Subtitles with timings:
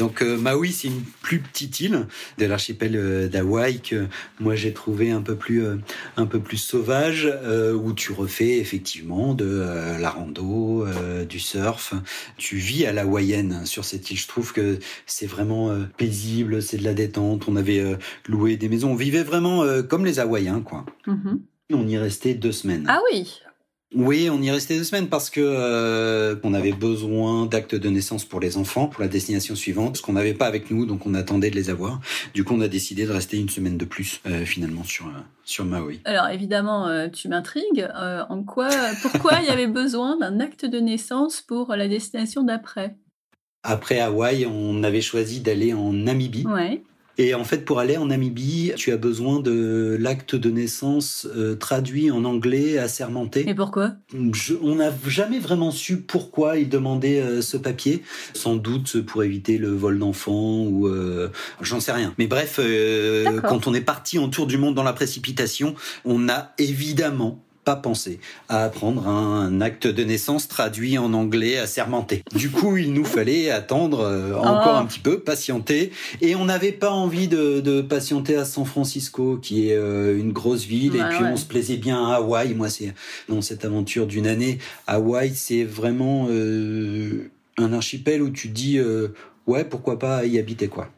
[0.00, 2.06] Donc euh, Maui, c'est une plus petite île
[2.38, 4.06] de l'archipel euh, d'Hawaï que
[4.40, 5.76] moi j'ai trouvé un peu plus euh,
[6.16, 7.30] un peu plus sauvage
[7.74, 9.62] où tu refais effectivement de
[10.00, 10.86] la rando,
[11.28, 11.92] du surf.
[12.38, 14.18] Tu vis à l'hawaïenne sur cette île.
[14.18, 17.48] Je trouve que c'est vraiment paisible, c'est de la détente.
[17.48, 20.86] On avait loué des maisons, on vivait vraiment comme les Hawaïens quoi.
[21.06, 21.38] Mm-hmm.
[21.72, 22.86] On y restait deux semaines.
[22.88, 23.40] Ah oui,
[23.94, 28.24] oui, on y restait deux semaines parce que euh, on avait besoin d'actes de naissance
[28.24, 31.14] pour les enfants pour la destination suivante, ce qu'on n'avait pas avec nous, donc on
[31.14, 32.00] attendait de les avoir.
[32.32, 35.20] Du coup, on a décidé de rester une semaine de plus euh, finalement sur euh,
[35.44, 36.00] sur Maui.
[36.04, 37.88] Alors évidemment, tu m'intrigues.
[37.96, 38.68] en quoi,
[39.02, 42.94] pourquoi il y avait besoin d'un acte de naissance pour la destination d'après?
[43.64, 46.46] Après Hawaï, on avait choisi d'aller en Namibie.
[46.46, 46.84] Ouais.
[47.20, 51.54] Et en fait, pour aller en Namibie, tu as besoin de l'acte de naissance euh,
[51.54, 53.46] traduit en anglais, assermenté.
[53.46, 53.92] Et pourquoi?
[54.62, 58.02] On n'a jamais vraiment su pourquoi ils demandaient euh, ce papier.
[58.32, 61.28] Sans doute pour éviter le vol d'enfants ou euh,
[61.60, 62.14] j'en sais rien.
[62.16, 62.58] Mais bref,
[63.46, 65.74] quand on est parti en tour du monde dans la précipitation,
[66.06, 72.22] on a évidemment pas pensé à apprendre un acte de naissance traduit en anglais assermenté.
[72.34, 74.82] Du coup, il nous fallait attendre euh, encore oh.
[74.82, 79.68] un petit peu, patienter, et on n'avait pas envie de, patienter à San Francisco, qui
[79.68, 82.54] est euh, une grosse ville, et puis on se plaisait bien à Hawaï.
[82.54, 82.94] Moi, c'est
[83.28, 88.78] dans cette aventure d'une année, Hawaï, c'est vraiment euh, un archipel où tu dis
[89.46, 90.88] ouais, pourquoi pas y habiter quoi.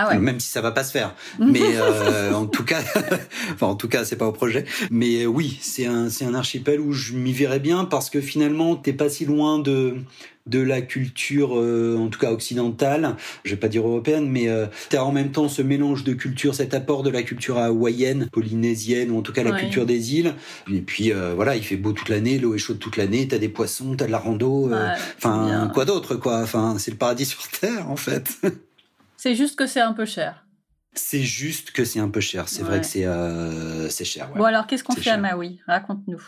[0.00, 1.14] Ah Même si ça va pas se faire.
[1.40, 2.80] Mais euh, en tout cas,
[3.52, 4.64] enfin en tout cas, c'est pas au projet.
[4.90, 8.20] Mais euh, oui, c'est un c'est un archipel où je m'y verrais bien parce que
[8.20, 9.96] finalement, t'es pas si loin de
[10.46, 14.64] de la culture, euh, en tout cas occidentale, je vais pas dire européenne, mais euh,
[14.88, 18.30] tu as en même temps ce mélange de culture, cet apport de la culture hawaïenne,
[18.32, 20.34] polynésienne, ou en tout cas la culture des îles.
[20.72, 23.38] Et puis voilà, il fait beau toute l'année, l'eau est chaude toute l'année, tu as
[23.38, 24.70] des poissons, tu as de la rando,
[25.18, 28.30] enfin quoi d'autre quoi, enfin c'est le paradis sur terre en fait.
[29.18, 30.46] C'est juste que c'est un peu cher.
[30.94, 32.48] C'est juste que c'est un peu cher.
[32.48, 34.30] C'est vrai que c'est euh, cher.
[34.34, 35.60] Bon alors, qu'est-ce qu'on fait à Maui?
[35.66, 36.22] Raconte-nous.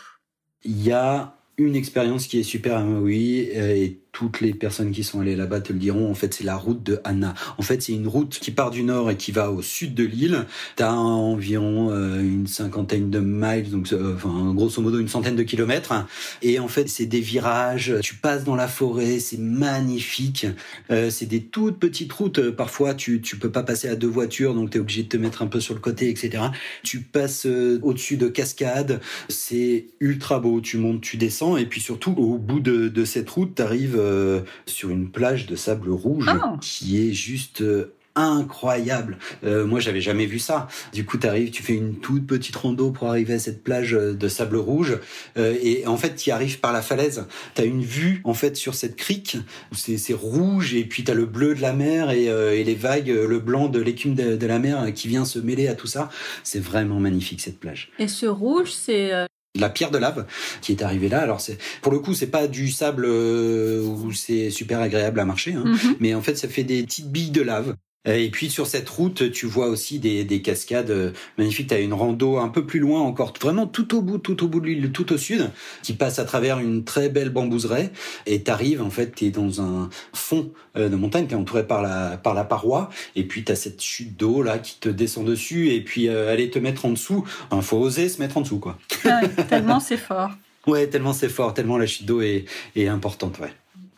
[0.63, 4.91] Il y a une expérience qui est super à Maui euh, et toutes les personnes
[4.91, 6.11] qui sont allées là-bas te le diront.
[6.11, 7.33] En fait, c'est la route de Anna.
[7.57, 10.03] En fait, c'est une route qui part du nord et qui va au sud de
[10.03, 10.45] l'île.
[10.75, 15.41] T'as environ euh, une cinquantaine de miles, donc euh, enfin grosso modo une centaine de
[15.41, 16.05] kilomètres.
[16.43, 17.95] Et en fait, c'est des virages.
[18.03, 20.45] Tu passes dans la forêt, c'est magnifique.
[20.91, 22.51] Euh, c'est des toutes petites routes.
[22.51, 25.41] Parfois, tu tu peux pas passer à deux voitures, donc t'es obligé de te mettre
[25.41, 26.43] un peu sur le côté, etc.
[26.83, 27.47] Tu passes
[27.81, 29.01] au-dessus de cascades.
[29.29, 30.61] C'est ultra beau.
[30.61, 34.41] Tu montes, tu descends, et puis surtout au bout de, de cette route, t'arrives euh,
[34.65, 36.57] sur une plage de sable rouge ah.
[36.61, 39.17] qui est juste euh, incroyable.
[39.43, 40.67] Euh, moi, j'avais jamais vu ça.
[40.93, 43.91] Du coup, tu arrives, tu fais une toute petite rando pour arriver à cette plage
[43.91, 44.99] de sable rouge,
[45.37, 47.25] et en fait, tu y arrives par la falaise.
[47.55, 49.37] Tu as une vue en fait sur cette crique
[49.71, 53.39] c'est rouge, et puis tu as le bleu de la mer et, les vagues, le
[53.39, 56.09] blanc de l'écume de, de, la mer qui vient se mêler à tout ça.
[56.43, 57.91] C'est vraiment magnifique cette plage.
[57.97, 60.25] Et ce rouge, c'est la pierre de lave
[60.61, 61.21] qui est arrivée là.
[61.21, 65.25] Alors c'est pour le coup c'est pas du sable euh, où c'est super agréable à
[65.25, 65.95] marcher, hein, mhm.
[65.99, 67.75] mais en fait ça fait des petites billes de lave
[68.05, 71.67] et puis sur cette route, tu vois aussi des, des cascades euh, magnifiques.
[71.67, 74.47] Tu as une rando un peu plus loin encore, vraiment tout au bout, tout au
[74.47, 75.51] bout de l'île, tout au sud,
[75.83, 77.91] qui passe à travers une très belle bambouseraie.
[78.25, 81.67] Et t'arrives, en fait, tu es dans un fond euh, de montagne, tu es entouré
[81.67, 82.89] par la, par la paroi.
[83.15, 85.69] Et puis tu as cette chute d'eau là qui te descend dessus.
[85.69, 87.23] Et puis euh, aller te mettre en dessous.
[87.51, 88.79] Il faut oser se mettre en dessous, quoi.
[89.05, 90.31] Ah tellement c'est fort.
[90.67, 92.45] Ouais, tellement c'est fort, tellement la chute d'eau est,
[92.75, 93.51] est importante, ouais.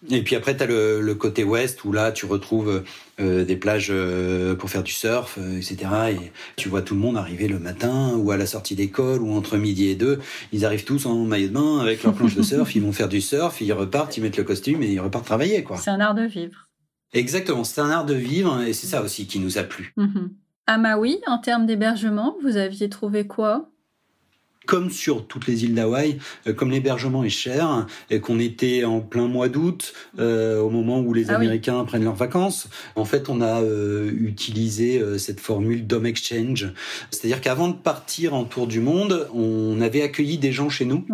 [0.09, 2.83] Et puis après, tu as le, le, côté ouest où là, tu retrouves
[3.19, 5.77] euh, des plages euh, pour faire du surf, euh, etc.
[6.11, 9.31] Et tu vois tout le monde arriver le matin ou à la sortie d'école ou
[9.33, 10.19] entre midi et deux.
[10.51, 12.75] Ils arrivent tous en maillot de bain avec leur planche de surf.
[12.75, 15.63] Ils vont faire du surf, ils repartent, ils mettent le costume et ils repartent travailler.
[15.63, 15.77] quoi.
[15.77, 16.69] C'est un art de vivre.
[17.13, 19.93] Exactement, c'est un art de vivre et c'est ça aussi qui nous a plu.
[19.95, 20.29] Mm
[20.65, 23.69] À Maui, en termes d'hébergement, vous aviez trouvé quoi?
[24.65, 29.01] Comme sur toutes les îles d'Hawaï, euh, comme l'hébergement est cher et qu'on était en
[29.01, 33.29] plein mois d'août, euh, au moment où les ah Américains prennent leurs vacances, en fait,
[33.29, 36.71] on a euh, utilisé cette formule d'home exchange.
[37.11, 41.05] C'est-à-dire qu'avant de partir en tour du monde, on avait accueilli des gens chez nous.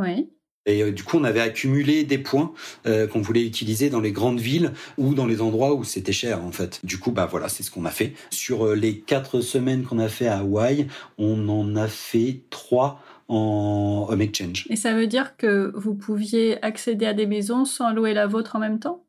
[0.65, 2.53] Et du coup, on avait accumulé des points
[2.83, 6.51] qu'on voulait utiliser dans les grandes villes ou dans les endroits où c'était cher, en
[6.51, 6.79] fait.
[6.83, 8.13] Du coup, bah voilà, c'est ce qu'on a fait.
[8.29, 10.87] Sur les quatre semaines qu'on a fait à Hawaï,
[11.17, 14.65] on en a fait trois en home exchange.
[14.69, 18.55] Et ça veut dire que vous pouviez accéder à des maisons sans louer la vôtre
[18.55, 19.03] en même temps?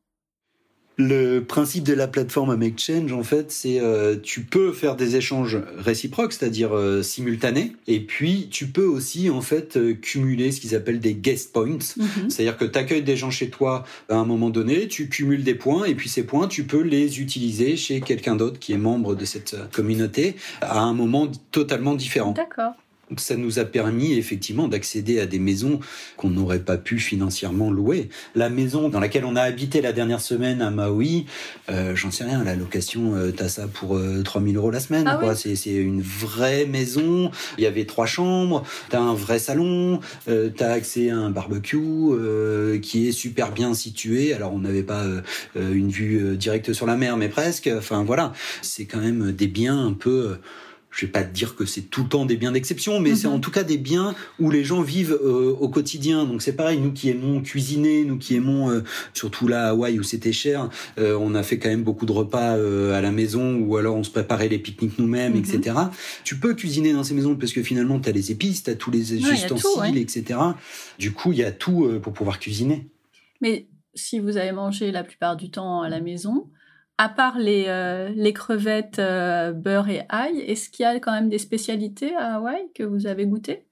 [0.99, 5.59] Le principe de la plateforme Makechange, en fait, c'est euh, tu peux faire des échanges
[5.79, 10.75] réciproques, c'est-à-dire euh, simultanés, et puis tu peux aussi en fait euh, cumuler ce qu'ils
[10.75, 12.29] appellent des guest points, mhm.
[12.29, 15.55] c'est-à-dire que tu accueilles des gens chez toi à un moment donné, tu cumules des
[15.55, 19.15] points, et puis ces points, tu peux les utiliser chez quelqu'un d'autre qui est membre
[19.15, 22.33] de cette communauté à un moment totalement différent.
[22.33, 22.75] D'accord
[23.17, 25.81] ça nous a permis effectivement d'accéder à des maisons
[26.17, 28.09] qu'on n'aurait pas pu financièrement louer.
[28.35, 31.27] La maison dans laquelle on a habité la dernière semaine à Maui,
[31.71, 35.07] euh, j'en sais rien, la location, euh, t'as ça pour euh, 3000 euros la semaine.
[35.07, 40.51] Ah c'est, une vraie maison, il y avait trois chambres, t'as un vrai salon, euh,
[40.55, 44.33] t'as accès à un barbecue euh, qui est super bien situé.
[44.35, 45.05] Alors on n'avait pas
[45.57, 47.71] une vue directe sur la mer, mais presque.
[47.77, 48.33] Enfin voilà,
[48.63, 50.37] c'est quand même des biens un peu
[50.91, 53.29] je vais pas te dire que c'est tout le temps des biens d'exception, mais c'est
[53.29, 53.35] mhm.
[53.35, 56.25] en tout cas des biens où les gens vivent euh, au quotidien.
[56.25, 58.83] Donc c'est pareil, nous qui aimons cuisiner, nous qui aimons, euh,
[59.15, 62.13] surtout là à Hawaï où c'était cher, euh, on a fait quand même beaucoup de
[62.13, 65.45] repas à la maison ou alors on se préparait les pique-niques nous-mêmes, mhm.
[65.45, 65.77] etc.
[66.25, 68.75] Tu peux cuisiner dans ces maisons parce que finalement tu as les épices, tu as
[68.75, 70.39] tous les ustensiles, etc.
[70.99, 72.89] Du coup, il y a tout pour pouvoir cuisiner.
[73.41, 76.49] Mais si vous avez mangé la plupart du temps à la maison,
[77.01, 81.13] à part les, euh, les crevettes euh, beurre et ail, est-ce qu'il y a quand
[81.13, 83.65] même des spécialités à Hawaï que vous avez goûtées?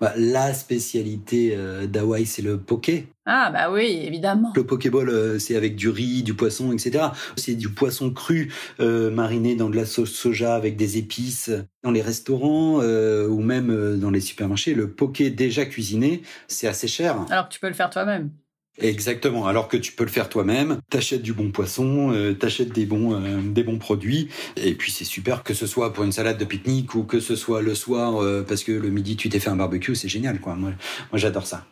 [0.00, 3.08] Bah, La spécialité euh, d'Hawaï, c'est le poké.
[3.26, 4.52] Ah bah oui, évidemment.
[4.54, 7.06] Le pokéball, c'est avec du riz, du poisson, etc.
[7.34, 11.50] C'est du poisson cru mariné dans de la sauce soja avec des épices.
[11.82, 17.24] Dans les restaurants ou même dans les supermarchés, le poké déjà cuisiné, c'est assez cher.
[17.30, 18.30] Alors que tu peux le faire toi-même.
[18.78, 19.46] Exactement.
[19.46, 23.14] Alors que tu peux le faire toi-même, t'achètes du bon poisson, euh, t'achètes des bons
[23.14, 26.44] euh, des bons produits, et puis c'est super que ce soit pour une salade de
[26.44, 29.50] pique-nique ou que ce soit le soir euh, parce que le midi tu t'es fait
[29.50, 30.54] un barbecue, c'est génial quoi.
[30.54, 30.70] Moi,
[31.10, 31.66] moi j'adore ça.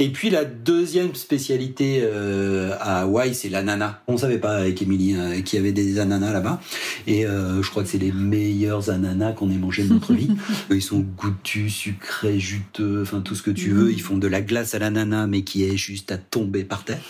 [0.00, 4.00] Et puis la deuxième spécialité euh, à Hawaï, c'est l'ananas.
[4.08, 6.58] On savait pas avec Émilie euh, qu'il y avait des ananas là-bas.
[7.06, 10.30] Et euh, je crois que c'est les meilleurs ananas qu'on ait mangé de notre vie.
[10.70, 13.88] Ils sont goûtus, sucrés, juteux, enfin tout ce que tu veux.
[13.88, 13.92] Mm.
[13.92, 17.02] Ils font de la glace à l'ananas, mais qui est juste à tomber par terre.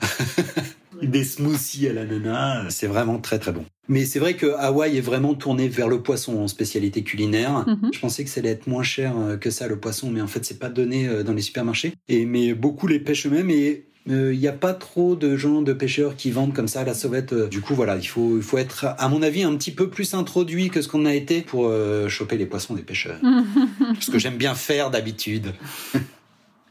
[1.02, 2.66] des smoothies à l'ananas.
[2.70, 3.64] C'est vraiment très très bon.
[3.88, 7.64] Mais c'est vrai que Hawaï est vraiment tourné vers le poisson en spécialité culinaire.
[7.66, 7.90] Mhm.
[7.92, 10.26] Je pensais que ça allait être moins cher euh, que ça le poisson, mais en
[10.26, 11.92] fait c'est pas donné euh, dans les supermarchés.
[12.08, 15.62] Et mais beaucoup les pêchent eux-mêmes et il euh, n'y a pas trop de gens,
[15.62, 17.34] de pêcheurs qui vendent comme ça à la sauvette.
[17.34, 20.14] Du coup, voilà, il faut, il faut être, à mon avis, un petit peu plus
[20.14, 21.72] introduit que ce qu'on a été pour
[22.08, 23.20] choper les poissons des pêcheurs.
[24.00, 25.52] ce que j'aime bien faire d'habitude.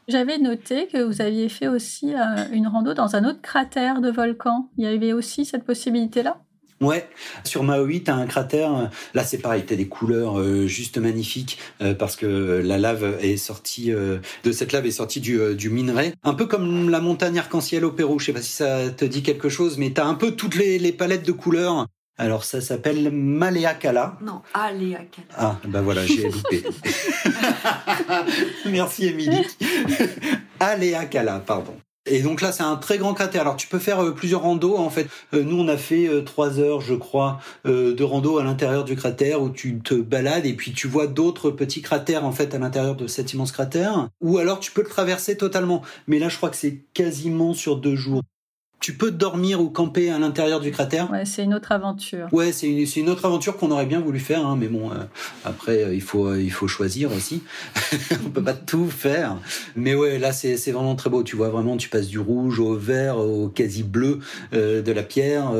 [0.07, 2.13] J'avais noté que vous aviez fait aussi
[2.51, 4.69] une rando dans un autre cratère de volcan.
[4.77, 6.37] Il y avait aussi cette possibilité-là?
[6.81, 7.07] Ouais,
[7.43, 8.89] sur Maui, t'as un cratère.
[9.13, 13.37] Là, c'est pareil, t'as des couleurs euh, juste magnifiques euh, parce que la lave est
[13.37, 17.85] sortie euh, de cette lave est sortie du, minerai, un peu comme la montagne arc-en-ciel
[17.85, 18.17] au Pérou.
[18.17, 20.91] Je sais pas si ça te dit quelque chose, mais t'as un peu toutes les
[20.91, 21.85] palettes de couleurs.
[22.17, 24.17] Alors ça s'appelle Maleakala.
[24.21, 25.27] Non, Aleakala.
[25.37, 26.63] Ah, ben voilà, j'ai loupé.
[28.65, 29.47] Merci Émilie.
[30.59, 31.75] Aleakala, pardon.
[32.07, 33.41] Et donc là, c'est un très grand cratère.
[33.41, 35.07] Alors tu peux faire euh, plusieurs randos en fait.
[35.33, 38.95] Euh, nous, on a fait euh, trois heures, je crois, de rando à l'intérieur du
[38.95, 42.59] cratère où tu te balades et puis tu vois d'autres petits cratères en fait à
[42.59, 44.09] l'intérieur de cet immense cratère.
[44.19, 45.83] Ou alors tu peux le traverser totalement.
[46.07, 48.23] Mais là, je crois que c'est quasiment sur deux jours
[48.81, 51.09] tu peux dormir ou camper à l'intérieur du cratère.
[51.11, 52.27] Ouais, c'est une autre aventure.
[52.31, 54.95] Ouais, c'est une, une, autre aventure qu'on aurait bien voulu faire, hein, mais bon, euh,
[55.45, 57.43] après euh, il faut euh, il faut choisir aussi.
[58.25, 59.37] On peut pas tout faire,
[59.75, 61.21] mais ouais, là c'est c'est vraiment très beau.
[61.21, 64.19] Tu vois vraiment, tu passes du rouge au vert, au quasi bleu
[64.51, 65.51] de la pierre.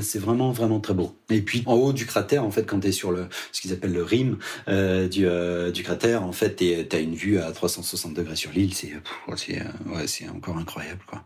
[0.00, 1.16] c'est vraiment vraiment très beau.
[1.30, 3.72] Et puis en haut du cratère, en fait, quand tu es sur le ce qu'ils
[3.72, 5.26] appellent le rim du
[5.74, 8.74] du cratère, en fait, t'as une vue à 360 degrés sur l'île.
[8.74, 8.92] C'est
[9.34, 11.24] c'est ouais, c'est encore incroyable quoi.